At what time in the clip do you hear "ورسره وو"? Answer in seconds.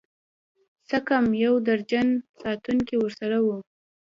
2.99-3.57